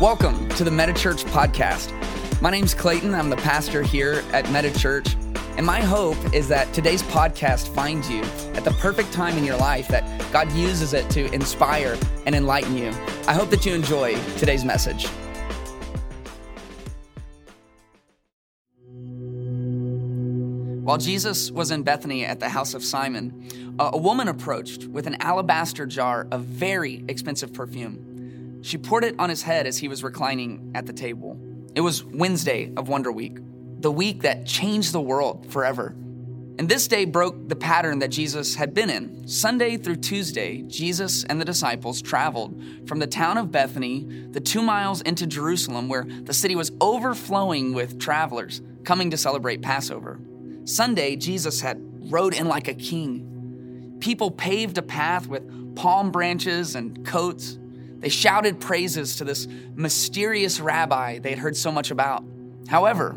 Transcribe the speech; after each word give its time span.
Welcome 0.00 0.48
to 0.50 0.64
the 0.64 0.70
Meta 0.70 0.94
Church 0.94 1.26
podcast. 1.26 1.92
My 2.40 2.48
name's 2.50 2.72
Clayton. 2.72 3.14
I'm 3.14 3.28
the 3.28 3.36
pastor 3.36 3.82
here 3.82 4.24
at 4.32 4.50
Meta 4.50 4.72
Church. 4.72 5.14
And 5.58 5.66
my 5.66 5.82
hope 5.82 6.16
is 6.32 6.48
that 6.48 6.72
today's 6.72 7.02
podcast 7.02 7.68
finds 7.74 8.08
you 8.08 8.22
at 8.54 8.64
the 8.64 8.70
perfect 8.80 9.12
time 9.12 9.36
in 9.36 9.44
your 9.44 9.58
life 9.58 9.88
that 9.88 10.32
God 10.32 10.50
uses 10.52 10.94
it 10.94 11.10
to 11.10 11.30
inspire 11.34 11.98
and 12.24 12.34
enlighten 12.34 12.78
you. 12.78 12.88
I 13.28 13.34
hope 13.34 13.50
that 13.50 13.66
you 13.66 13.74
enjoy 13.74 14.14
today's 14.38 14.64
message. 14.64 15.06
While 20.82 20.96
Jesus 20.96 21.50
was 21.50 21.70
in 21.70 21.82
Bethany 21.82 22.24
at 22.24 22.40
the 22.40 22.48
house 22.48 22.72
of 22.72 22.82
Simon, 22.82 23.76
a 23.78 23.98
woman 23.98 24.28
approached 24.28 24.86
with 24.86 25.06
an 25.06 25.20
alabaster 25.20 25.84
jar 25.84 26.26
of 26.30 26.44
very 26.44 27.04
expensive 27.06 27.52
perfume. 27.52 28.09
She 28.62 28.78
poured 28.78 29.04
it 29.04 29.14
on 29.18 29.30
his 29.30 29.42
head 29.42 29.66
as 29.66 29.78
he 29.78 29.88
was 29.88 30.02
reclining 30.04 30.72
at 30.74 30.86
the 30.86 30.92
table. 30.92 31.38
It 31.74 31.80
was 31.80 32.04
Wednesday 32.04 32.72
of 32.76 32.88
Wonder 32.88 33.12
Week, 33.12 33.38
the 33.80 33.92
week 33.92 34.22
that 34.22 34.46
changed 34.46 34.92
the 34.92 35.00
world 35.00 35.50
forever. 35.50 35.94
And 36.58 36.68
this 36.68 36.88
day 36.88 37.06
broke 37.06 37.48
the 37.48 37.56
pattern 37.56 38.00
that 38.00 38.08
Jesus 38.08 38.54
had 38.54 38.74
been 38.74 38.90
in. 38.90 39.26
Sunday 39.26 39.78
through 39.78 39.96
Tuesday, 39.96 40.60
Jesus 40.62 41.24
and 41.24 41.40
the 41.40 41.44
disciples 41.46 42.02
traveled 42.02 42.62
from 42.86 42.98
the 42.98 43.06
town 43.06 43.38
of 43.38 43.50
Bethany, 43.50 44.26
the 44.30 44.40
two 44.40 44.60
miles 44.60 45.00
into 45.00 45.26
Jerusalem, 45.26 45.88
where 45.88 46.04
the 46.04 46.34
city 46.34 46.54
was 46.54 46.70
overflowing 46.82 47.72
with 47.72 47.98
travelers 47.98 48.60
coming 48.84 49.10
to 49.10 49.16
celebrate 49.16 49.62
Passover. 49.62 50.20
Sunday, 50.64 51.16
Jesus 51.16 51.62
had 51.62 51.80
rode 52.12 52.34
in 52.34 52.46
like 52.46 52.68
a 52.68 52.74
king. 52.74 53.96
People 54.00 54.30
paved 54.30 54.76
a 54.76 54.82
path 54.82 55.28
with 55.28 55.74
palm 55.76 56.10
branches 56.10 56.74
and 56.74 57.06
coats. 57.06 57.58
They 58.00 58.08
shouted 58.08 58.60
praises 58.60 59.16
to 59.16 59.24
this 59.24 59.46
mysterious 59.74 60.58
rabbi 60.58 61.18
they 61.18 61.30
had 61.30 61.38
heard 61.38 61.56
so 61.56 61.70
much 61.70 61.90
about. 61.90 62.24
However, 62.66 63.16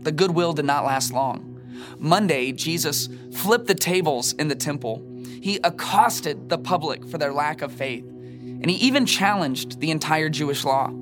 the 0.00 0.12
goodwill 0.12 0.52
did 0.52 0.64
not 0.64 0.84
last 0.84 1.12
long. 1.12 1.50
Monday, 1.98 2.52
Jesus 2.52 3.08
flipped 3.32 3.66
the 3.66 3.74
tables 3.74 4.32
in 4.34 4.48
the 4.48 4.54
temple. 4.54 5.02
He 5.42 5.58
accosted 5.62 6.48
the 6.48 6.58
public 6.58 7.06
for 7.06 7.18
their 7.18 7.32
lack 7.32 7.62
of 7.62 7.72
faith, 7.72 8.04
and 8.04 8.70
he 8.70 8.76
even 8.76 9.06
challenged 9.06 9.80
the 9.80 9.90
entire 9.90 10.28
Jewish 10.28 10.64
law. 10.64 10.92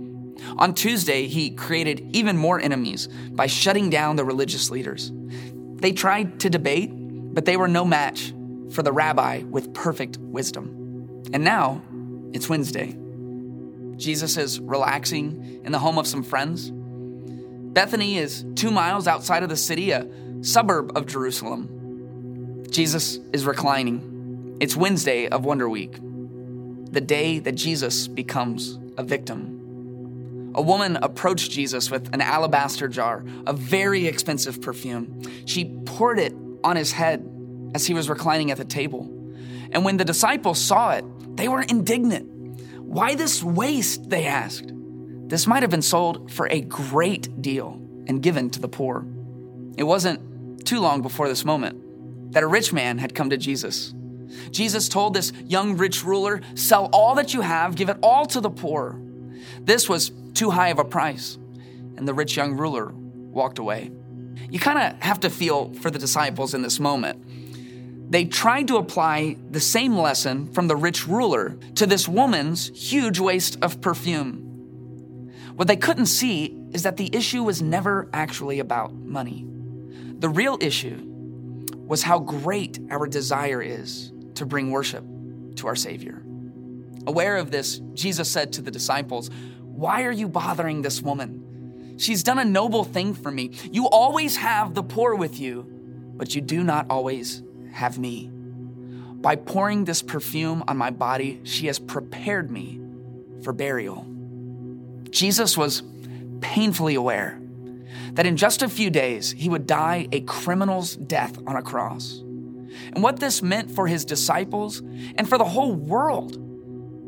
On 0.57 0.75
Tuesday, 0.75 1.27
he 1.29 1.51
created 1.51 2.09
even 2.13 2.37
more 2.37 2.61
enemies 2.61 3.09
by 3.31 3.47
shutting 3.47 3.91
down 3.91 4.17
the 4.17 4.25
religious 4.25 4.71
leaders. 4.71 5.13
They 5.77 5.93
tried 5.93 6.41
to 6.41 6.51
debate, 6.51 6.91
but 6.93 7.45
they 7.45 7.57
were 7.57 7.69
no 7.69 7.85
match 7.85 8.33
for 8.71 8.83
the 8.83 8.93
rabbi 8.93 9.43
with 9.43 9.73
perfect 9.75 10.19
wisdom. 10.19 11.23
And 11.33 11.45
now 11.45 11.83
it's 12.33 12.49
Wednesday. 12.49 12.97
Jesus 14.03 14.37
is 14.37 14.59
relaxing 14.59 15.63
in 15.65 15.71
the 15.71 15.79
home 15.79 15.97
of 15.97 16.09
some 16.09 16.25
friends. 16.25 16.73
Bethany 16.73 18.19
is 18.19 18.45
two 18.57 18.73
miles 18.73 19.07
outside 19.07 19.45
of 19.45 19.49
the 19.49 19.57
city, 19.57 19.93
a 19.93 20.09
suburb 20.41 20.97
of 20.99 21.07
Jerusalem. 21.07 22.67
Jesus 22.69 23.21
is 23.33 23.47
reclining. 23.47 24.57
It's 24.61 24.75
Wednesday 24.75 25.29
of 25.29 25.45
Wonder 25.45 25.69
Week, 25.69 25.95
the 26.91 27.01
day 27.01 27.39
that 27.39 27.53
Jesus 27.53 28.09
becomes 28.09 28.77
a 28.99 29.05
victim. 29.05 30.51
A 30.57 30.61
woman 30.61 30.97
approached 30.97 31.53
Jesus 31.53 31.89
with 31.89 32.13
an 32.13 32.21
alabaster 32.21 32.89
jar 32.89 33.25
of 33.47 33.59
very 33.59 34.09
expensive 34.09 34.61
perfume. 34.61 35.23
She 35.47 35.77
poured 35.87 36.19
it 36.19 36.35
on 36.65 36.75
his 36.75 36.91
head 36.91 37.25
as 37.75 37.87
he 37.87 37.95
was 37.95 38.09
reclining 38.09 38.51
at 38.51 38.59
the 38.59 38.65
table. 38.65 39.03
And 39.71 39.85
when 39.85 39.97
the 39.97 40.05
disciples 40.05 40.61
saw 40.61 40.91
it, 40.91 41.05
they 41.37 41.47
were 41.47 41.63
indignant. 41.63 42.32
Why 42.93 43.15
this 43.15 43.43
waste? 43.43 44.11
They 44.11 44.27
asked. 44.27 44.71
This 44.71 45.47
might 45.47 45.63
have 45.63 45.71
been 45.71 45.81
sold 45.81 46.31
for 46.31 46.47
a 46.49 46.61
great 46.61 47.41
deal 47.41 47.81
and 48.07 48.23
given 48.23 48.51
to 48.51 48.61
the 48.61 48.69
poor. 48.69 49.07
It 49.79 49.85
wasn't 49.85 50.67
too 50.67 50.79
long 50.79 51.01
before 51.01 51.27
this 51.27 51.43
moment 51.43 52.33
that 52.35 52.43
a 52.43 52.47
rich 52.47 52.71
man 52.71 52.99
had 52.99 53.15
come 53.15 53.31
to 53.31 53.39
Jesus. 53.39 53.95
Jesus 54.51 54.91
told 54.91 55.15
this 55.15 55.33
young 55.47 55.79
rich 55.79 56.05
ruler, 56.05 56.43
Sell 56.55 56.91
all 56.93 57.15
that 57.15 57.33
you 57.33 57.41
have, 57.41 57.77
give 57.77 57.89
it 57.89 57.97
all 58.03 58.27
to 58.27 58.43
the 58.43 58.51
poor. 58.51 59.01
This 59.59 59.89
was 59.89 60.13
too 60.35 60.51
high 60.51 60.69
of 60.69 60.79
a 60.79 60.85
price, 60.85 61.39
and 61.97 62.07
the 62.07 62.13
rich 62.13 62.37
young 62.37 62.59
ruler 62.59 62.93
walked 62.93 63.59
away. 63.59 63.91
You 64.51 64.59
kind 64.59 64.79
of 64.79 65.03
have 65.03 65.21
to 65.21 65.31
feel 65.31 65.73
for 65.73 65.91
the 65.91 65.99
disciples 65.99 66.53
in 66.53 66.61
this 66.61 66.79
moment 66.79 67.25
they 68.13 68.27
tried 68.27 68.69
to 68.69 68.77
apply 68.77 69.37
the 69.51 69.59
same 69.59 69.97
lesson 69.97 70.53
from 70.53 70.69
the 70.69 70.77
rich 70.77 71.09
ruler 71.09 71.57
to 71.77 71.87
this 71.87 72.07
woman's 72.07 72.69
huge 72.69 73.19
waste 73.19 73.57
of 73.63 73.81
perfume. 73.81 75.33
What 75.57 75.67
they 75.67 75.77
couldn't 75.77 76.07
see 76.07 76.55
is 76.73 76.83
that 76.83 76.99
the 76.99 77.09
issue 77.17 77.43
was 77.43 77.63
never 77.63 78.11
actually 78.13 78.59
about 78.59 78.93
money. 78.93 79.47
The 80.19 80.29
real 80.29 80.59
issue 80.61 80.99
was 81.87 82.03
how 82.03 82.19
great 82.19 82.79
our 82.91 83.07
desire 83.07 83.63
is 83.63 84.13
to 84.35 84.45
bring 84.45 84.71
worship 84.71 85.05
to 85.57 85.67
our 85.67 85.77
Savior. 85.77 86.23
Aware 87.07 87.39
of 87.39 87.51
this, 87.51 87.81
Jesus 87.95 88.31
said 88.31 88.53
to 88.53 88.61
the 88.61 88.71
disciples, 88.71 89.31
Why 89.63 90.03
are 90.03 90.13
you 90.13 90.29
bothering 90.29 90.83
this 90.83 91.01
woman? 91.01 91.97
She's 91.99 92.23
done 92.23 92.39
a 92.39 92.45
noble 92.45 92.85
thing 92.85 93.15
for 93.15 93.31
me. 93.31 93.53
You 93.71 93.89
always 93.89 94.37
have 94.37 94.75
the 94.75 94.83
poor 94.83 95.15
with 95.15 95.41
you, 95.41 95.63
but 96.15 96.35
you 96.35 96.43
do 96.43 96.63
not 96.63 96.85
always 96.91 97.43
have 97.73 97.99
me. 97.99 98.31
By 99.23 99.37
pouring 99.37 99.85
this 99.85 100.03
perfume 100.03 100.65
on 100.67 100.77
my 100.77 100.91
body, 100.91 101.41
she 101.45 101.67
has 101.67 101.79
prepared 101.79 102.51
me 102.51 102.81
for 103.43 103.53
burial. 103.53 104.07
Jesus 105.11 105.57
was 105.57 105.83
painfully 106.41 106.95
aware 106.95 107.39
that 108.13 108.27
in 108.27 108.37
just 108.37 108.63
a 108.63 108.69
few 108.69 108.91
days 108.91 109.33
he 109.33 109.49
would 109.49 109.67
die 109.67 110.09
a 110.13 110.21
criminal's 110.23 110.97
death 110.97 111.39
on 111.47 111.57
a 111.57 111.63
cross. 111.63 112.19
And 112.93 113.03
what 113.03 113.21
this 113.21 113.43
meant 113.43 113.71
for 113.71 113.87
his 113.87 114.05
disciples 114.05 114.81
and 115.15 115.29
for 115.29 115.39
the 115.39 115.45
whole 115.45 115.73
world 115.73 116.37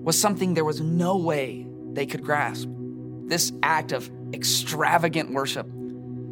was 0.05 0.19
something 0.19 0.55
there 0.55 0.65
was 0.65 0.81
no 0.81 1.17
way 1.17 1.67
they 1.93 2.07
could 2.07 2.23
grasp. 2.23 2.69
This 3.27 3.53
act 3.63 3.93
of 3.93 4.11
extravagant 4.33 5.33
worship 5.33 5.67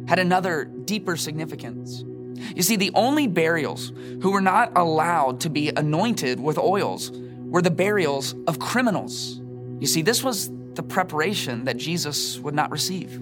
had 0.07 0.19
another 0.19 0.65
deeper 0.65 1.17
significance. 1.17 2.03
You 2.55 2.61
see, 2.61 2.75
the 2.75 2.91
only 2.93 3.27
burials 3.27 3.91
who 4.21 4.31
were 4.31 4.41
not 4.41 4.71
allowed 4.75 5.41
to 5.41 5.49
be 5.49 5.69
anointed 5.69 6.39
with 6.39 6.57
oils 6.57 7.11
were 7.11 7.61
the 7.61 7.71
burials 7.71 8.35
of 8.47 8.59
criminals. 8.59 9.39
You 9.79 9.87
see, 9.87 10.01
this 10.01 10.23
was 10.23 10.49
the 10.73 10.83
preparation 10.83 11.65
that 11.65 11.77
Jesus 11.77 12.39
would 12.39 12.55
not 12.55 12.71
receive. 12.71 13.21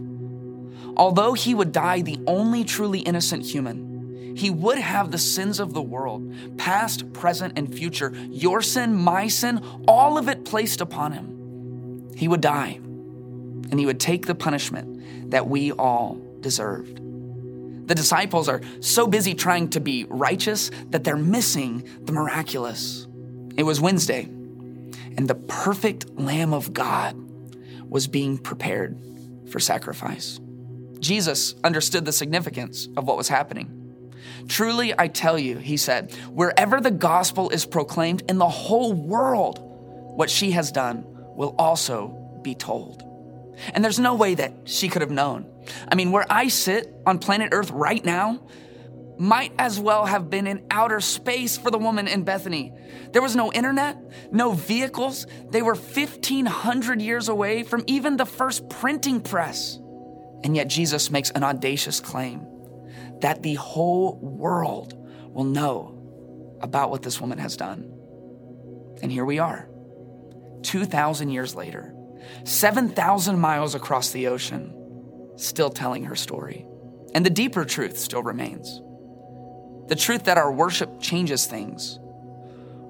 Although 0.95 1.33
he 1.33 1.53
would 1.53 1.71
die 1.71 2.01
the 2.01 2.19
only 2.27 2.63
truly 2.63 2.99
innocent 2.99 3.45
human, 3.45 4.35
he 4.35 4.49
would 4.49 4.77
have 4.77 5.11
the 5.11 5.17
sins 5.17 5.59
of 5.59 5.73
the 5.73 5.81
world, 5.81 6.33
past, 6.57 7.11
present, 7.13 7.57
and 7.57 7.73
future, 7.73 8.13
your 8.29 8.61
sin, 8.61 8.95
my 8.95 9.27
sin, 9.27 9.61
all 9.87 10.17
of 10.17 10.29
it 10.29 10.45
placed 10.45 10.79
upon 10.79 11.11
him. 11.11 12.11
He 12.15 12.27
would 12.27 12.41
die, 12.41 12.79
and 12.79 13.79
he 13.79 13.85
would 13.85 13.99
take 13.99 14.25
the 14.25 14.35
punishment 14.35 15.31
that 15.31 15.47
we 15.47 15.71
all 15.73 16.21
deserved. 16.39 17.01
The 17.85 17.95
disciples 17.95 18.47
are 18.47 18.61
so 18.79 19.07
busy 19.07 19.33
trying 19.33 19.69
to 19.71 19.79
be 19.79 20.05
righteous 20.09 20.71
that 20.89 21.03
they're 21.03 21.17
missing 21.17 21.87
the 22.03 22.11
miraculous. 22.11 23.07
It 23.57 23.63
was 23.63 23.81
Wednesday, 23.81 24.23
and 24.23 25.27
the 25.27 25.35
perfect 25.35 26.09
Lamb 26.17 26.53
of 26.53 26.73
God 26.73 27.15
was 27.89 28.07
being 28.07 28.37
prepared 28.37 28.97
for 29.49 29.59
sacrifice. 29.59 30.39
Jesus 30.99 31.55
understood 31.63 32.05
the 32.05 32.11
significance 32.11 32.87
of 32.95 33.05
what 33.05 33.17
was 33.17 33.27
happening. 33.27 33.77
Truly, 34.47 34.93
I 34.97 35.07
tell 35.07 35.37
you, 35.37 35.57
he 35.57 35.77
said, 35.77 36.13
wherever 36.31 36.79
the 36.79 36.91
gospel 36.91 37.49
is 37.49 37.65
proclaimed 37.65 38.23
in 38.29 38.37
the 38.37 38.47
whole 38.47 38.93
world, 38.93 39.59
what 40.15 40.29
she 40.29 40.51
has 40.51 40.71
done 40.71 41.03
will 41.35 41.55
also 41.57 42.39
be 42.43 42.55
told. 42.55 43.03
And 43.73 43.83
there's 43.83 43.99
no 43.99 44.15
way 44.15 44.35
that 44.35 44.53
she 44.65 44.89
could 44.89 45.01
have 45.01 45.11
known. 45.11 45.45
I 45.87 45.95
mean, 45.95 46.11
where 46.11 46.25
I 46.29 46.47
sit 46.47 46.93
on 47.05 47.19
planet 47.19 47.49
Earth 47.51 47.71
right 47.71 48.03
now 48.03 48.41
might 49.17 49.53
as 49.59 49.79
well 49.79 50.05
have 50.05 50.29
been 50.29 50.47
in 50.47 50.65
outer 50.71 50.99
space 50.99 51.57
for 51.57 51.69
the 51.69 51.77
woman 51.77 52.07
in 52.07 52.23
Bethany. 52.23 52.73
There 53.11 53.21
was 53.21 53.35
no 53.35 53.51
internet, 53.53 53.97
no 54.31 54.53
vehicles. 54.53 55.27
They 55.49 55.61
were 55.61 55.75
1,500 55.75 57.01
years 57.01 57.29
away 57.29 57.63
from 57.63 57.83
even 57.85 58.17
the 58.17 58.25
first 58.25 58.67
printing 58.69 59.21
press. 59.21 59.77
And 60.43 60.55
yet, 60.55 60.67
Jesus 60.67 61.11
makes 61.11 61.29
an 61.29 61.43
audacious 61.43 61.99
claim 61.99 62.47
that 63.19 63.43
the 63.43 63.53
whole 63.55 64.17
world 64.17 64.95
will 65.29 65.43
know 65.43 66.57
about 66.61 66.89
what 66.89 67.03
this 67.03 67.21
woman 67.21 67.37
has 67.37 67.55
done. 67.55 67.93
And 69.03 69.11
here 69.11 69.25
we 69.25 69.37
are, 69.37 69.69
2,000 70.63 71.29
years 71.29 71.53
later 71.53 71.93
7,000 72.43 73.39
miles 73.39 73.75
across 73.75 74.11
the 74.11 74.27
ocean, 74.27 74.73
still 75.35 75.69
telling 75.69 76.05
her 76.05 76.15
story. 76.15 76.65
And 77.13 77.25
the 77.25 77.29
deeper 77.29 77.65
truth 77.65 77.97
still 77.97 78.23
remains 78.23 78.81
the 79.91 79.95
truth 79.97 80.23
that 80.23 80.37
our 80.37 80.49
worship 80.49 81.01
changes 81.01 81.45
things. 81.45 81.99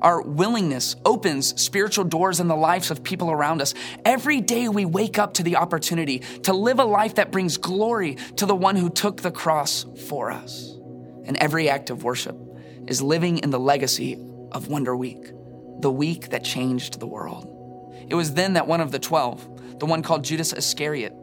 Our 0.04 0.22
willingness 0.22 0.96
opens 1.04 1.60
spiritual 1.60 2.06
doors 2.06 2.40
in 2.40 2.48
the 2.48 2.56
lives 2.56 2.92
of 2.92 3.04
people 3.04 3.32
around 3.32 3.60
us. 3.60 3.74
Every 4.06 4.40
day 4.40 4.70
we 4.70 4.86
wake 4.86 5.18
up 5.18 5.34
to 5.36 5.44
the 5.44 5.56
opportunity 5.56 6.20
to 6.44 6.54
live 6.54 6.80
a 6.80 6.84
life 6.84 7.16
that 7.16 7.32
brings 7.32 7.58
glory 7.58 8.18
to 8.36 8.46
the 8.46 8.56
one 8.56 8.76
who 8.76 8.92
took 8.92 9.24
the 9.24 9.32
cross 9.32 9.84
for 10.08 10.30
us. 10.30 10.76
And 11.26 11.38
every 11.38 11.70
act 11.70 11.90
of 11.90 12.04
worship 12.04 12.38
is 12.88 13.02
living 13.02 13.40
in 13.40 13.50
the 13.50 13.60
legacy 13.60 14.14
of 14.52 14.68
Wonder 14.68 14.96
Week, 14.96 15.32
the 15.80 15.92
week 15.92 16.30
that 16.30 16.44
changed 16.44 17.00
the 17.00 17.08
world. 17.08 17.51
It 18.12 18.16
was 18.16 18.34
then 18.34 18.54
that 18.54 18.68
one 18.68 18.82
of 18.82 18.92
the 18.92 19.00
12, 19.00 19.80
the 19.80 19.86
one 19.86 20.04
called 20.04 20.26
Judas 20.26 20.52
Iscariot, 20.52 21.14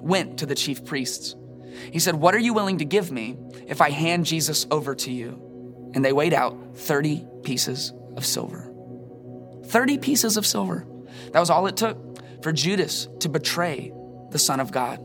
went 0.00 0.38
to 0.38 0.46
the 0.46 0.54
chief 0.54 0.86
priests. 0.86 1.36
He 1.92 1.98
said, 1.98 2.14
What 2.14 2.34
are 2.34 2.38
you 2.38 2.54
willing 2.54 2.78
to 2.78 2.86
give 2.86 3.12
me 3.12 3.36
if 3.66 3.82
I 3.82 3.90
hand 3.90 4.24
Jesus 4.24 4.66
over 4.70 4.94
to 4.94 5.12
you? 5.12 5.90
And 5.92 6.02
they 6.02 6.14
weighed 6.14 6.32
out 6.32 6.56
30 6.76 7.26
pieces 7.42 7.92
of 8.16 8.24
silver. 8.24 8.72
30 9.66 9.98
pieces 9.98 10.38
of 10.38 10.46
silver. 10.46 10.86
That 11.32 11.40
was 11.40 11.50
all 11.50 11.66
it 11.66 11.76
took 11.76 12.42
for 12.42 12.52
Judas 12.52 13.06
to 13.18 13.28
betray 13.28 13.92
the 14.30 14.38
Son 14.38 14.60
of 14.60 14.72
God. 14.72 14.98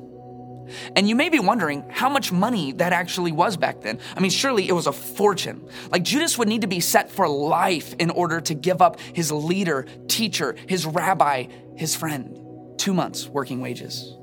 And 0.95 1.07
you 1.07 1.15
may 1.15 1.29
be 1.29 1.39
wondering 1.39 1.87
how 1.89 2.09
much 2.09 2.31
money 2.31 2.71
that 2.73 2.93
actually 2.93 3.31
was 3.31 3.57
back 3.57 3.81
then. 3.81 3.99
I 4.15 4.19
mean, 4.19 4.31
surely 4.31 4.67
it 4.67 4.73
was 4.73 4.87
a 4.87 4.91
fortune. 4.91 5.67
Like 5.91 6.03
Judas 6.03 6.37
would 6.37 6.47
need 6.47 6.61
to 6.61 6.67
be 6.67 6.79
set 6.79 7.11
for 7.11 7.27
life 7.27 7.93
in 7.99 8.09
order 8.09 8.41
to 8.41 8.53
give 8.53 8.81
up 8.81 8.99
his 8.99 9.31
leader, 9.31 9.85
teacher, 10.07 10.55
his 10.67 10.85
rabbi, 10.85 11.47
his 11.75 11.95
friend. 11.95 12.39
Two 12.77 12.93
months' 12.93 13.27
working 13.27 13.61
wages. 13.61 14.15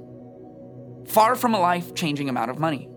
Far 1.08 1.34
from 1.36 1.54
a 1.54 1.60
life 1.60 1.94
changing 1.94 2.28
amount 2.28 2.50
of 2.50 2.58
money. 2.58 2.88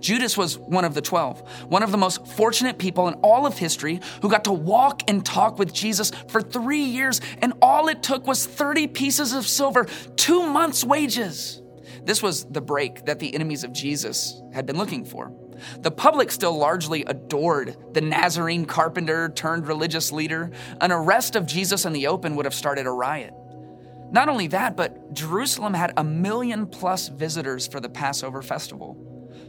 Judas 0.00 0.36
was 0.36 0.58
one 0.58 0.84
of 0.84 0.94
the 0.94 1.00
12, 1.00 1.40
one 1.68 1.82
of 1.82 1.90
the 1.90 1.98
most 1.98 2.26
fortunate 2.26 2.78
people 2.78 3.08
in 3.08 3.14
all 3.14 3.46
of 3.46 3.58
history 3.58 4.00
who 4.22 4.28
got 4.28 4.44
to 4.44 4.52
walk 4.52 5.02
and 5.08 5.24
talk 5.24 5.58
with 5.58 5.72
Jesus 5.72 6.12
for 6.28 6.40
three 6.40 6.82
years, 6.82 7.20
and 7.42 7.52
all 7.60 7.88
it 7.88 8.02
took 8.02 8.26
was 8.26 8.46
30 8.46 8.88
pieces 8.88 9.32
of 9.32 9.46
silver, 9.46 9.86
two 10.16 10.46
months' 10.46 10.84
wages. 10.84 11.62
This 12.04 12.22
was 12.22 12.44
the 12.46 12.60
break 12.60 13.04
that 13.06 13.18
the 13.18 13.34
enemies 13.34 13.64
of 13.64 13.72
Jesus 13.72 14.40
had 14.52 14.66
been 14.66 14.78
looking 14.78 15.04
for. 15.04 15.32
The 15.80 15.90
public 15.90 16.30
still 16.30 16.56
largely 16.56 17.04
adored 17.04 17.76
the 17.92 18.00
Nazarene 18.00 18.64
carpenter 18.64 19.28
turned 19.28 19.66
religious 19.66 20.12
leader. 20.12 20.50
An 20.80 20.92
arrest 20.92 21.36
of 21.36 21.46
Jesus 21.46 21.84
in 21.84 21.92
the 21.92 22.06
open 22.06 22.36
would 22.36 22.44
have 22.44 22.54
started 22.54 22.86
a 22.86 22.90
riot. 22.90 23.34
Not 24.10 24.28
only 24.28 24.46
that, 24.48 24.76
but 24.76 25.12
Jerusalem 25.12 25.74
had 25.74 25.92
a 25.96 26.04
million 26.04 26.66
plus 26.66 27.08
visitors 27.08 27.66
for 27.66 27.80
the 27.80 27.88
Passover 27.88 28.40
festival. 28.40 28.96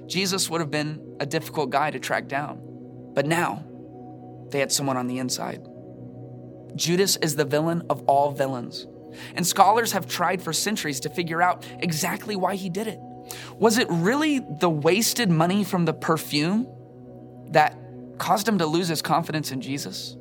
Jesus 0.07 0.49
would 0.49 0.61
have 0.61 0.71
been 0.71 1.15
a 1.19 1.25
difficult 1.25 1.69
guy 1.69 1.91
to 1.91 1.99
track 1.99 2.27
down. 2.27 2.59
But 3.13 3.25
now, 3.25 3.63
they 4.49 4.59
had 4.59 4.71
someone 4.71 4.97
on 4.97 5.07
the 5.07 5.19
inside. 5.19 5.65
Judas 6.75 7.17
is 7.17 7.35
the 7.35 7.45
villain 7.45 7.83
of 7.89 8.03
all 8.03 8.31
villains. 8.31 8.87
And 9.35 9.45
scholars 9.45 9.91
have 9.91 10.07
tried 10.07 10.41
for 10.41 10.53
centuries 10.53 10.99
to 11.01 11.09
figure 11.09 11.41
out 11.41 11.65
exactly 11.79 12.35
why 12.35 12.55
he 12.55 12.69
did 12.69 12.87
it. 12.87 12.99
Was 13.57 13.77
it 13.77 13.87
really 13.89 14.39
the 14.39 14.69
wasted 14.69 15.29
money 15.29 15.63
from 15.63 15.85
the 15.85 15.93
perfume 15.93 16.67
that 17.51 17.77
caused 18.17 18.47
him 18.47 18.57
to 18.59 18.65
lose 18.65 18.87
his 18.87 19.01
confidence 19.01 19.51
in 19.51 19.61
Jesus? 19.61 20.15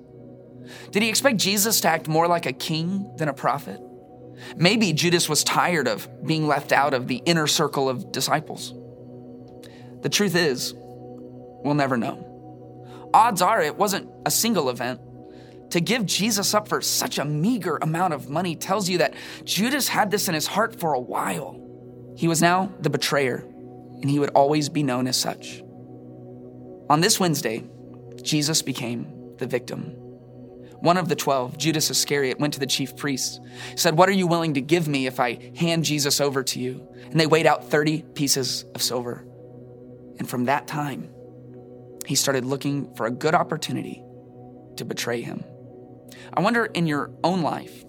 Did 0.91 1.03
he 1.03 1.09
expect 1.09 1.39
Jesus 1.39 1.81
to 1.83 1.89
act 1.89 2.09
more 2.09 2.27
like 2.27 2.47
a 2.47 2.53
king 2.53 3.11
than 3.17 3.29
a 3.29 3.35
prophet? 3.35 3.81
Maybe 4.57 4.93
Judas 4.93 5.29
was 5.29 5.43
tired 5.43 5.89
of 5.89 6.09
being 6.25 6.47
left 6.47 6.73
out 6.73 6.95
of 6.95 7.09
the 7.09 7.17
inner 7.27 7.47
circle 7.47 7.89
of 7.89 8.13
disciples. 8.13 8.75
The 10.03 10.09
truth 10.09 10.37
is, 10.37 10.75
we'll 10.77 11.75
never 11.75 11.97
know. 11.97 12.25
Odds 13.13 13.43
are 13.43 13.61
it 13.61 13.77
wasn't 13.77 14.11
a 14.25 14.31
single 14.31 14.71
event. 14.71 15.01
To 15.71 15.81
give 15.81 16.07
Jesus 16.07 16.55
up 16.55 16.69
for 16.69 16.81
such 16.81 17.19
a 17.19 17.25
meager 17.25 17.77
amount 17.77 18.15
of 18.15 18.31
money 18.31 18.57
tells 18.57 18.89
you 18.89 18.99
that 18.99 19.15
Judas 19.45 19.89
had 19.89 20.11
this 20.11 20.29
in 20.29 20.35
his 20.35 20.47
heart 20.47 20.79
for 20.81 20.95
a 20.95 21.01
while. 21.01 21.61
He 22.17 22.27
was 22.27 22.41
now 22.41 22.73
the 22.81 22.91
betrayer, 22.91 23.45
and 24.01 24.09
he 24.09 24.19
would 24.19 24.31
always 24.31 24.69
be 24.69 24.83
known 24.83 25.07
as 25.07 25.17
such. 25.17 25.63
On 26.91 27.01
this 27.01 27.21
Wednesday, 27.21 27.65
Jesus 28.23 28.63
became 28.63 29.35
the 29.37 29.47
victim. 29.47 29.95
One 30.81 30.97
of 30.97 31.09
the 31.09 31.17
twelve, 31.17 31.59
Judas 31.59 31.91
Iscariot, 31.91 32.39
went 32.39 32.55
to 32.55 32.61
the 32.61 32.67
chief 32.67 32.97
priests, 32.97 33.41
said, 33.75 33.99
What 33.99 34.09
are 34.09 34.13
you 34.13 34.27
willing 34.27 34.55
to 34.55 34.61
give 34.61 34.89
me 34.89 35.07
if 35.07 35.21
I 35.21 35.53
hand 35.57 35.85
Jesus 35.85 36.21
over 36.21 36.43
to 36.45 36.61
you? 36.61 36.89
And 37.11 37.21
they 37.21 37.27
weighed 37.27 37.47
out 37.47 37.69
30 37.69 38.03
pieces 38.15 38.65
of 38.75 38.83
silver. 38.83 39.25
And 40.19 40.29
from 40.29 40.45
that 40.47 40.67
time, 40.67 41.11
he 42.07 42.15
started 42.15 42.45
looking 42.45 42.95
for 42.95 43.07
a 43.07 43.11
good 43.11 43.35
opportunity 43.35 44.03
to 44.77 44.85
betray 44.85 45.21
him. 45.21 45.45
I 46.35 46.41
wonder 46.41 46.67
in 46.67 46.87
your 46.87 47.11
own 47.25 47.43
life 47.43 47.85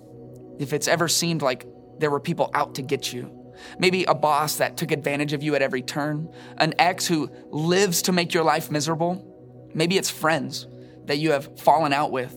if 0.59 0.73
it's 0.73 0.87
ever 0.87 1.07
seemed 1.07 1.41
like 1.41 1.65
there 1.99 2.11
were 2.11 2.19
people 2.19 2.49
out 2.53 2.75
to 2.75 2.81
get 2.81 3.11
you. 3.13 3.35
Maybe 3.77 4.05
a 4.05 4.13
boss 4.13 4.57
that 4.57 4.77
took 4.77 4.91
advantage 4.91 5.33
of 5.33 5.43
you 5.43 5.55
at 5.55 5.61
every 5.61 5.81
turn, 5.81 6.33
an 6.57 6.73
ex 6.79 7.05
who 7.07 7.29
lives 7.49 8.03
to 8.03 8.11
make 8.11 8.33
your 8.33 8.43
life 8.43 8.71
miserable. 8.71 9.69
Maybe 9.73 9.97
it's 9.97 10.09
friends 10.09 10.67
that 11.05 11.17
you 11.17 11.31
have 11.31 11.59
fallen 11.59 11.93
out 11.93 12.11
with 12.11 12.35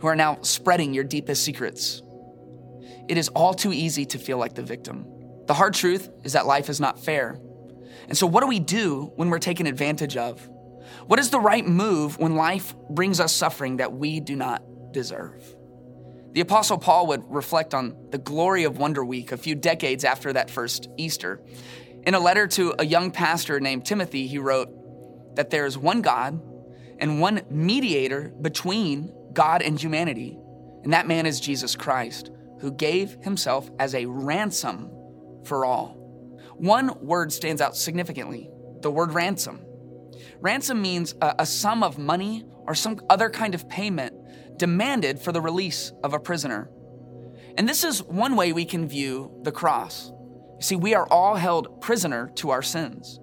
who 0.00 0.06
are 0.06 0.16
now 0.16 0.38
spreading 0.42 0.92
your 0.92 1.04
deepest 1.04 1.44
secrets. 1.44 2.02
It 3.08 3.18
is 3.18 3.28
all 3.28 3.54
too 3.54 3.72
easy 3.72 4.04
to 4.06 4.18
feel 4.18 4.38
like 4.38 4.54
the 4.54 4.62
victim. 4.62 5.06
The 5.46 5.54
hard 5.54 5.74
truth 5.74 6.10
is 6.24 6.32
that 6.32 6.46
life 6.46 6.68
is 6.68 6.80
not 6.80 6.98
fair. 6.98 7.38
And 8.08 8.16
so, 8.16 8.26
what 8.26 8.40
do 8.40 8.46
we 8.46 8.60
do 8.60 9.12
when 9.16 9.30
we're 9.30 9.38
taken 9.38 9.66
advantage 9.66 10.16
of? 10.16 10.48
What 11.06 11.18
is 11.18 11.30
the 11.30 11.40
right 11.40 11.66
move 11.66 12.18
when 12.18 12.34
life 12.34 12.74
brings 12.90 13.20
us 13.20 13.32
suffering 13.32 13.76
that 13.76 13.92
we 13.92 14.20
do 14.20 14.36
not 14.36 14.62
deserve? 14.94 15.54
The 16.32 16.40
Apostle 16.40 16.78
Paul 16.78 17.08
would 17.08 17.22
reflect 17.28 17.74
on 17.74 17.94
the 18.10 18.18
glory 18.18 18.64
of 18.64 18.78
Wonder 18.78 19.04
Week 19.04 19.30
a 19.30 19.36
few 19.36 19.54
decades 19.54 20.04
after 20.04 20.32
that 20.32 20.50
first 20.50 20.88
Easter. 20.96 21.40
In 22.04 22.14
a 22.14 22.18
letter 22.18 22.46
to 22.48 22.74
a 22.78 22.84
young 22.84 23.10
pastor 23.10 23.60
named 23.60 23.84
Timothy, 23.84 24.26
he 24.26 24.38
wrote 24.38 25.36
that 25.36 25.50
there 25.50 25.66
is 25.66 25.76
one 25.76 26.00
God 26.00 26.40
and 26.98 27.20
one 27.20 27.42
mediator 27.50 28.32
between 28.40 29.12
God 29.32 29.62
and 29.62 29.80
humanity, 29.80 30.38
and 30.82 30.92
that 30.92 31.06
man 31.06 31.26
is 31.26 31.40
Jesus 31.40 31.76
Christ, 31.76 32.30
who 32.60 32.72
gave 32.72 33.16
himself 33.22 33.68
as 33.78 33.94
a 33.94 34.06
ransom 34.06 34.90
for 35.44 35.64
all. 35.64 35.96
One 36.56 36.98
word 37.00 37.32
stands 37.32 37.60
out 37.60 37.76
significantly 37.76 38.50
the 38.80 38.90
word 38.90 39.12
ransom. 39.12 39.64
Ransom 40.40 40.82
means 40.82 41.14
a, 41.22 41.36
a, 41.40 41.46
sum 41.46 41.82
of 41.82 41.96
money 41.96 42.44
or 42.66 42.74
some 42.74 43.00
other 43.08 43.30
kind 43.30 43.54
of 43.54 43.66
payment 43.68 44.14
demanded 44.56 45.18
for 45.18 45.32
the 45.32 45.40
release 45.40 45.92
of 46.02 46.14
a 46.14 46.20
prisoner. 46.20 46.70
And 47.56 47.68
this 47.68 47.84
is 47.84 48.02
one 48.02 48.36
way 48.36 48.52
we 48.52 48.64
can 48.64 48.88
view 48.88 49.30
the 49.42 49.52
cross. 49.52 50.10
You 50.56 50.62
see, 50.62 50.76
we 50.76 50.94
are 50.94 51.06
all 51.08 51.36
held 51.36 51.80
prisoner 51.80 52.30
to 52.36 52.50
our 52.50 52.62
sins. 52.62 53.20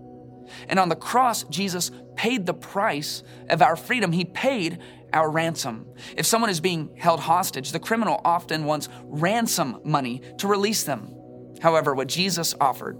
And 0.68 0.80
on 0.80 0.90
the 0.90 0.96
cross, 0.96 1.44
Jesus 1.46 1.92
paid 2.16 2.46
the 2.46 2.54
price 2.54 3.24
of 3.50 3.62
our 3.62 3.76
freedom. 3.76 4.12
He 4.12 4.26
paid 4.26 4.80
our 5.14 5.30
ransom. 5.30 5.88
If 6.16 6.26
someone 6.26 6.50
is 6.50 6.60
being 6.60 6.96
held 6.98 7.20
hostage, 7.22 7.72
the 7.72 7.80
criminal 7.80 8.22
often 8.24 8.66
wants 8.66 8.90
ransom 9.06 9.80
money 9.84 10.22
to 10.38 10.48
release 10.48 10.84
them. 10.84 11.14
However, 11.62 11.94
what 11.94 12.08
Jesus 12.08 12.56
offered 12.60 12.98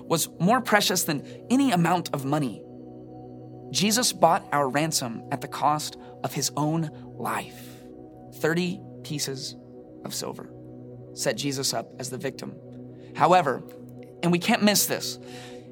was 0.00 0.28
more 0.38 0.60
precious 0.60 1.04
than 1.04 1.24
any 1.50 1.72
amount 1.72 2.10
of 2.12 2.24
money. 2.24 2.62
Jesus 3.70 4.12
bought 4.12 4.46
our 4.52 4.68
ransom 4.68 5.24
at 5.32 5.40
the 5.40 5.48
cost 5.48 5.96
of 6.22 6.34
his 6.34 6.50
own 6.56 6.90
life 7.16 7.71
30 8.36 8.80
pieces 9.02 9.56
of 10.04 10.14
silver 10.14 10.50
set 11.14 11.36
Jesus 11.36 11.74
up 11.74 11.92
as 11.98 12.10
the 12.10 12.18
victim. 12.18 12.54
However, 13.14 13.62
and 14.22 14.32
we 14.32 14.38
can't 14.38 14.62
miss 14.62 14.86
this, 14.86 15.18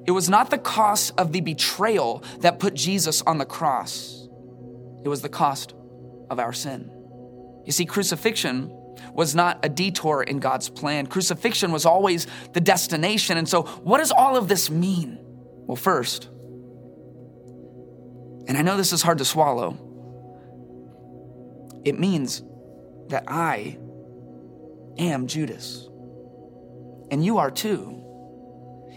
it 0.07 0.11
was 0.11 0.29
not 0.29 0.51
the 0.51 0.59
cost 0.59 1.13
of 1.19 1.33
the 1.33 1.41
betrayal 1.41 2.23
that 2.41 2.59
put 2.59 2.75
Jesus 2.75 3.23
on 3.23 3.39
the 3.39 3.47
cross, 3.47 4.29
it 5.05 5.09
was 5.09 5.23
the 5.23 5.29
cost 5.29 5.75
of 6.29 6.39
our 6.39 6.53
sin. 6.53 6.91
You 7.65 7.73
see, 7.73 7.87
crucifixion 7.87 8.77
was 9.15 9.35
not 9.35 9.65
a 9.65 9.69
detour 9.69 10.23
in 10.23 10.41
God's 10.41 10.69
plan. 10.69 11.07
Crucifixion 11.07 11.73
was 11.73 11.87
always 11.87 12.27
the 12.53 12.61
destination. 12.61 13.39
And 13.39 13.49
so, 13.49 13.63
what 13.63 13.99
does 13.99 14.11
all 14.11 14.37
of 14.37 14.49
this 14.49 14.71
mean? 14.71 15.19
Well, 15.67 15.77
first, 15.77 16.29
and 18.47 18.57
I 18.57 18.63
know 18.63 18.77
this 18.77 18.93
is 18.93 19.03
hard 19.03 19.19
to 19.19 19.25
swallow, 19.25 19.79
it 21.85 21.99
means 21.99 22.43
that 23.11 23.25
I 23.29 23.79
am 24.99 25.27
Judas. 25.27 25.89
And 27.11 27.25
you 27.25 27.39
are 27.39 27.51
too. 27.51 27.97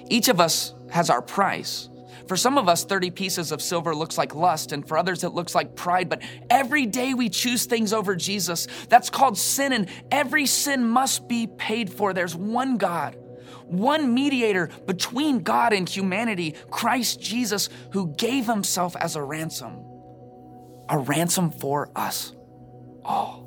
Each 0.10 0.28
of 0.28 0.40
us 0.40 0.74
has 0.92 1.10
our 1.10 1.22
price. 1.22 1.90
For 2.28 2.38
some 2.38 2.58
of 2.58 2.70
us, 2.70 2.86
30 2.86 3.12
pieces 3.12 3.52
of 3.52 3.62
silver 3.62 3.94
looks 3.96 4.18
like 4.18 4.34
lust, 4.36 4.72
and 4.72 4.88
for 4.88 4.98
others, 4.98 5.24
it 5.24 5.30
looks 5.30 5.56
like 5.56 5.76
pride. 5.76 6.10
But 6.10 6.22
every 6.50 6.86
day 6.86 7.14
we 7.14 7.30
choose 7.30 7.66
things 7.66 7.92
over 7.92 8.16
Jesus. 8.16 8.68
That's 8.90 9.10
called 9.10 9.38
sin, 9.38 9.74
and 9.74 9.90
every 10.12 10.46
sin 10.46 10.88
must 10.88 11.28
be 11.28 11.48
paid 11.48 11.92
for. 11.92 12.14
There's 12.14 12.36
one 12.36 12.78
God, 12.78 13.18
one 13.66 14.14
mediator 14.14 14.70
between 14.86 15.40
God 15.40 15.74
and 15.74 15.88
humanity, 15.90 16.56
Christ 16.70 17.20
Jesus, 17.20 17.70
who 17.92 18.14
gave 18.16 18.46
himself 18.46 18.96
as 18.96 19.16
a 19.16 19.24
ransom, 19.24 19.84
a 20.90 20.98
ransom 20.98 21.52
for 21.52 21.92
us. 21.96 22.34
all. 23.04 23.43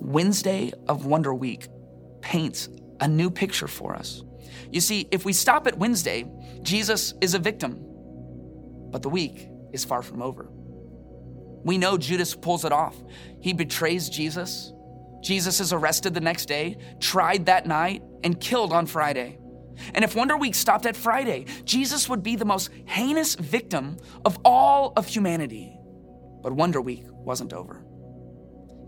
Wednesday 0.00 0.72
of 0.88 1.06
Wonder 1.06 1.34
Week 1.34 1.68
paints 2.22 2.68
a 3.00 3.06
new 3.06 3.30
picture 3.30 3.68
for 3.68 3.94
us. 3.94 4.22
You 4.72 4.80
see, 4.80 5.06
if 5.10 5.24
we 5.24 5.32
stop 5.32 5.66
at 5.66 5.78
Wednesday, 5.78 6.24
Jesus 6.62 7.14
is 7.20 7.34
a 7.34 7.38
victim, 7.38 7.78
but 8.90 9.02
the 9.02 9.08
week 9.08 9.48
is 9.72 9.84
far 9.84 10.02
from 10.02 10.22
over. 10.22 10.48
We 11.64 11.76
know 11.76 11.98
Judas 11.98 12.34
pulls 12.34 12.64
it 12.64 12.72
off. 12.72 12.96
He 13.40 13.52
betrays 13.52 14.08
Jesus. 14.08 14.72
Jesus 15.22 15.60
is 15.60 15.72
arrested 15.72 16.14
the 16.14 16.20
next 16.20 16.46
day, 16.46 16.78
tried 16.98 17.46
that 17.46 17.66
night, 17.66 18.02
and 18.24 18.40
killed 18.40 18.72
on 18.72 18.86
Friday. 18.86 19.38
And 19.94 20.04
if 20.04 20.16
Wonder 20.16 20.36
Week 20.36 20.54
stopped 20.54 20.86
at 20.86 20.96
Friday, 20.96 21.44
Jesus 21.64 22.08
would 22.08 22.22
be 22.22 22.36
the 22.36 22.44
most 22.44 22.70
heinous 22.86 23.34
victim 23.34 23.98
of 24.24 24.38
all 24.44 24.94
of 24.96 25.06
humanity. 25.06 25.76
But 26.42 26.54
Wonder 26.54 26.80
Week 26.80 27.04
wasn't 27.06 27.52
over. 27.52 27.84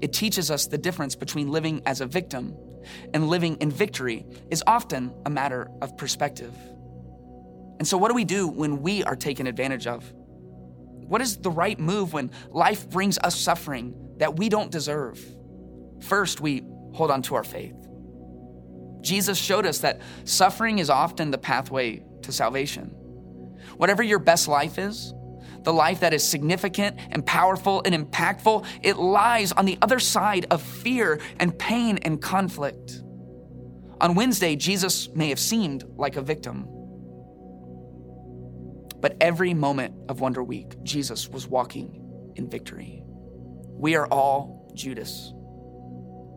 It 0.02 0.12
teaches 0.12 0.50
us 0.50 0.66
the 0.66 0.76
difference 0.76 1.14
between 1.14 1.50
living 1.50 1.80
as 1.86 2.00
a 2.00 2.06
victim 2.06 2.56
and 3.14 3.28
living 3.28 3.56
in 3.58 3.70
victory 3.70 4.26
is 4.50 4.62
often 4.66 5.14
a 5.24 5.30
matter 5.30 5.70
of 5.80 5.96
perspective. 5.96 6.52
And 7.78 7.86
so, 7.86 7.96
what 7.96 8.08
do 8.08 8.14
we 8.14 8.24
do 8.24 8.48
when 8.48 8.82
we 8.82 9.04
are 9.04 9.14
taken 9.14 9.46
advantage 9.46 9.86
of? 9.86 10.12
What 10.12 11.20
is 11.20 11.36
the 11.36 11.50
right 11.50 11.78
move 11.78 12.12
when 12.12 12.32
life 12.50 12.90
brings 12.90 13.16
us 13.18 13.38
suffering 13.38 13.94
that 14.16 14.36
we 14.36 14.48
don't 14.48 14.72
deserve? 14.72 15.24
First, 16.00 16.40
we 16.40 16.64
hold 16.94 17.12
on 17.12 17.22
to 17.22 17.36
our 17.36 17.44
faith. 17.44 17.76
Jesus 19.02 19.38
showed 19.38 19.66
us 19.66 19.78
that 19.78 20.00
suffering 20.24 20.80
is 20.80 20.90
often 20.90 21.30
the 21.30 21.38
pathway 21.38 22.02
to 22.22 22.32
salvation. 22.32 22.88
Whatever 23.76 24.02
your 24.02 24.18
best 24.18 24.48
life 24.48 24.78
is, 24.78 25.14
the 25.64 25.72
life 25.72 26.00
that 26.00 26.12
is 26.12 26.26
significant 26.26 26.98
and 27.10 27.24
powerful 27.24 27.82
and 27.84 27.94
impactful, 27.94 28.66
it 28.82 28.96
lies 28.96 29.52
on 29.52 29.64
the 29.64 29.78
other 29.82 29.98
side 29.98 30.46
of 30.50 30.62
fear 30.62 31.20
and 31.38 31.56
pain 31.58 31.98
and 31.98 32.20
conflict. 32.20 33.02
On 34.00 34.14
Wednesday, 34.14 34.56
Jesus 34.56 35.08
may 35.10 35.28
have 35.28 35.38
seemed 35.38 35.84
like 35.96 36.16
a 36.16 36.22
victim. 36.22 36.66
But 39.00 39.16
every 39.20 39.54
moment 39.54 39.94
of 40.08 40.20
Wonder 40.20 40.42
Week, 40.42 40.82
Jesus 40.82 41.28
was 41.28 41.46
walking 41.46 42.32
in 42.36 42.48
victory. 42.48 43.02
We 43.04 43.96
are 43.96 44.06
all 44.06 44.70
Judas. 44.74 45.32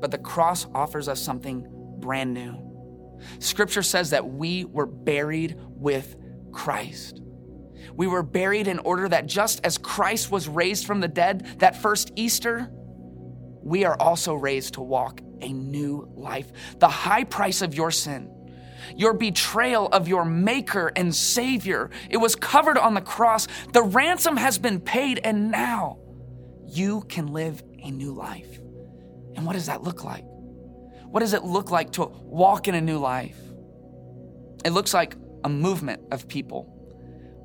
But 0.01 0.11
the 0.11 0.17
cross 0.17 0.67
offers 0.73 1.07
us 1.07 1.21
something 1.21 1.67
brand 1.99 2.33
new. 2.33 3.17
Scripture 3.39 3.83
says 3.83 4.11
that 4.11 4.27
we 4.27 4.65
were 4.65 4.85
buried 4.85 5.59
with 5.69 6.15
Christ. 6.51 7.21
We 7.95 8.07
were 8.07 8.23
buried 8.23 8.67
in 8.67 8.79
order 8.79 9.07
that 9.09 9.27
just 9.27 9.61
as 9.63 9.77
Christ 9.77 10.31
was 10.31 10.47
raised 10.47 10.85
from 10.85 10.99
the 10.99 11.07
dead 11.07 11.59
that 11.59 11.81
first 11.81 12.11
Easter, 12.15 12.69
we 13.63 13.83
are 13.83 13.95
also 13.99 14.33
raised 14.33 14.75
to 14.75 14.81
walk 14.81 15.21
a 15.41 15.51
new 15.51 16.07
life. 16.15 16.51
The 16.79 16.87
high 16.87 17.23
price 17.23 17.61
of 17.61 17.73
your 17.73 17.91
sin, 17.91 18.31
your 18.95 19.13
betrayal 19.13 19.87
of 19.87 20.07
your 20.07 20.25
Maker 20.25 20.91
and 20.95 21.13
Savior, 21.13 21.89
it 22.09 22.17
was 22.17 22.35
covered 22.35 22.77
on 22.77 22.93
the 22.93 23.01
cross. 23.01 23.47
The 23.73 23.81
ransom 23.81 24.37
has 24.37 24.57
been 24.57 24.79
paid, 24.79 25.19
and 25.23 25.51
now 25.51 25.99
you 26.67 27.01
can 27.09 27.27
live 27.27 27.63
a 27.83 27.91
new 27.91 28.13
life. 28.13 28.59
And 29.35 29.45
what 29.45 29.53
does 29.53 29.65
that 29.65 29.83
look 29.83 30.03
like? 30.03 30.23
What 31.05 31.21
does 31.21 31.33
it 31.33 31.43
look 31.43 31.71
like 31.71 31.93
to 31.93 32.05
walk 32.05 32.67
in 32.67 32.75
a 32.75 32.81
new 32.81 32.97
life? 32.97 33.37
It 34.63 34.71
looks 34.71 34.93
like 34.93 35.15
a 35.43 35.49
movement 35.49 36.01
of 36.11 36.27
people 36.27 36.74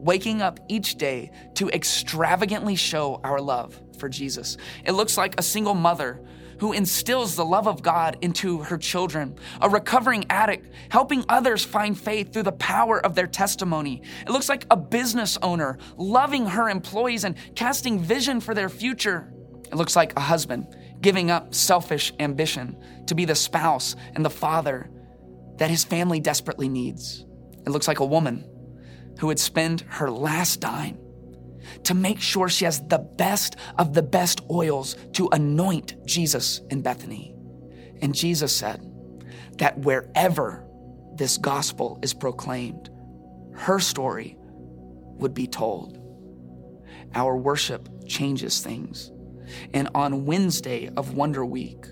waking 0.00 0.42
up 0.42 0.60
each 0.68 0.96
day 0.96 1.30
to 1.54 1.68
extravagantly 1.70 2.76
show 2.76 3.20
our 3.22 3.40
love 3.40 3.80
for 3.98 4.08
Jesus. 4.08 4.56
It 4.84 4.92
looks 4.92 5.16
like 5.16 5.38
a 5.38 5.42
single 5.42 5.74
mother 5.74 6.20
who 6.58 6.72
instills 6.72 7.36
the 7.36 7.44
love 7.44 7.66
of 7.66 7.82
God 7.82 8.18
into 8.20 8.58
her 8.58 8.76
children, 8.76 9.34
a 9.62 9.68
recovering 9.68 10.26
addict 10.28 10.68
helping 10.90 11.24
others 11.28 11.64
find 11.64 11.98
faith 11.98 12.32
through 12.32 12.42
the 12.42 12.52
power 12.52 13.04
of 13.04 13.14
their 13.14 13.26
testimony. 13.26 14.02
It 14.26 14.30
looks 14.30 14.48
like 14.48 14.66
a 14.70 14.76
business 14.76 15.38
owner 15.42 15.78
loving 15.96 16.46
her 16.46 16.68
employees 16.68 17.24
and 17.24 17.34
casting 17.54 17.98
vision 17.98 18.40
for 18.40 18.54
their 18.54 18.68
future. 18.68 19.32
It 19.72 19.76
looks 19.76 19.96
like 19.96 20.14
a 20.16 20.20
husband 20.20 20.76
giving 21.00 21.30
up 21.30 21.54
selfish 21.54 22.12
ambition 22.20 22.76
to 23.06 23.14
be 23.14 23.24
the 23.24 23.34
spouse 23.34 23.96
and 24.14 24.22
the 24.24 24.30
father 24.30 24.90
that 25.56 25.70
his 25.70 25.84
family 25.84 26.20
desperately 26.20 26.68
needs. 26.68 27.24
It 27.66 27.70
looks 27.70 27.88
like 27.88 28.00
a 28.00 28.04
woman 28.04 28.44
who 29.20 29.26
would 29.26 29.38
spend 29.38 29.82
her 29.82 30.10
last 30.10 30.60
dime 30.60 30.98
to 31.84 31.92
make 31.92 32.18
sure 32.18 32.48
she 32.48 32.64
has 32.64 32.80
the 32.86 32.98
best 32.98 33.54
of 33.78 33.92
the 33.92 34.02
best 34.02 34.40
oils 34.50 34.96
to 35.12 35.28
anoint 35.32 35.94
Jesus 36.06 36.62
in 36.70 36.80
Bethany. 36.80 37.34
And 38.00 38.14
Jesus 38.14 38.54
said 38.56 38.80
that 39.58 39.78
wherever 39.78 40.66
this 41.16 41.36
gospel 41.36 41.98
is 42.02 42.14
proclaimed, 42.14 42.88
her 43.52 43.78
story 43.78 44.38
would 45.18 45.34
be 45.34 45.46
told. 45.46 45.98
Our 47.14 47.36
worship 47.36 47.90
changes 48.08 48.62
things. 48.62 49.12
And 49.74 49.90
on 49.94 50.24
Wednesday 50.24 50.88
of 50.96 51.14
Wonder 51.14 51.44
Week, 51.44 51.84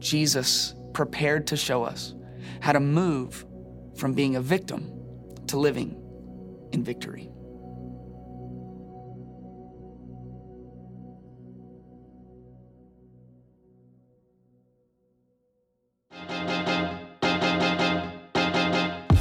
Jesus 0.00 0.74
prepared 0.94 1.46
to 1.46 1.56
show 1.56 1.84
us 1.84 2.12
how 2.60 2.72
to 2.72 2.80
move 2.80 3.46
from 3.96 4.14
being 4.14 4.34
a 4.34 4.40
victim 4.40 4.90
to 5.46 5.58
living 5.58 6.00
in 6.74 6.82
victory. 6.82 7.30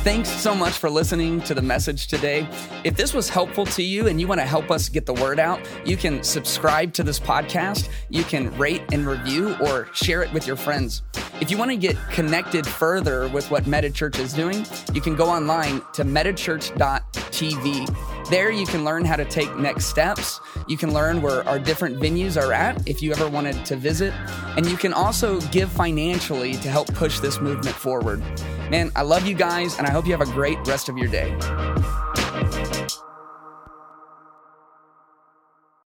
Thanks 0.03 0.27
so 0.27 0.53
much 0.53 0.74
for 0.74 0.89
listening 0.89 1.39
to 1.43 1.53
the 1.53 1.62
message 1.62 2.07
today. 2.07 2.45
If 2.83 2.98
this 2.98 3.13
was 3.13 3.29
helpful 3.29 3.65
to 3.67 3.81
you 3.81 4.07
and 4.07 4.19
you 4.19 4.27
want 4.27 4.41
to 4.41 4.45
help 4.45 4.69
us 4.69 4.89
get 4.89 5.05
the 5.05 5.13
word 5.13 5.39
out, 5.39 5.65
you 5.86 5.95
can 5.95 6.22
subscribe 6.24 6.91
to 6.95 7.03
this 7.03 7.22
podcast, 7.22 7.89
you 8.10 8.25
can 8.25 8.55
rate 8.57 8.83
and 8.91 9.07
review, 9.07 9.55
or 9.62 9.88
share 9.93 10.22
it 10.22 10.33
with 10.33 10.45
your 10.45 10.57
friends. 10.57 11.03
If 11.44 11.52
you 11.52 11.58
want 11.58 11.72
to 11.72 11.76
get 11.76 11.98
connected 12.10 12.66
further 12.66 13.28
with 13.28 13.52
what 13.52 13.66
MetaChurch 13.66 14.18
is 14.18 14.32
doing, 14.32 14.66
you 14.94 15.02
can 15.02 15.14
go 15.14 15.30
online 15.30 15.82
to 15.92 16.06
metachurch.tv. 16.06 18.30
There 18.30 18.50
you 18.50 18.66
can 18.66 18.86
learn 18.86 19.04
how 19.04 19.18
to 19.18 19.26
take 19.26 19.54
next 19.58 19.88
steps. 19.88 20.40
You 20.70 20.78
can 20.78 20.94
learn 20.94 21.22
where 21.22 21.46
our 21.46 21.60
different 21.60 22.00
venues 22.00 22.42
are 22.42 22.54
at 22.54 22.88
if 22.88 23.02
you 23.02 23.12
ever 23.12 23.28
wanted 23.28 23.66
to 23.66 23.76
visit. 23.76 24.14
And 24.56 24.66
you 24.66 24.78
can 24.78 24.94
also 24.94 25.42
give 25.52 25.70
financially 25.70 26.54
to 26.54 26.70
help 26.70 26.88
push 26.94 27.20
this 27.20 27.42
movement 27.42 27.76
forward. 27.76 28.22
Man, 28.70 28.94
I 28.96 29.02
love 29.02 29.28
you 29.28 29.36
guys, 29.36 29.78
and 29.78 29.86
I 29.86 29.92
hope 29.92 30.06
you 30.06 30.14
have 30.14 30.22
a 30.22 30.32
great 30.32 30.66
rest 30.66 30.88
of 30.88 30.98
your 30.98 31.10
day. 31.10 31.38